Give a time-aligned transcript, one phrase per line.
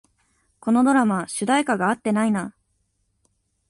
[0.59, 2.55] このドラマ、主題歌が合ってないな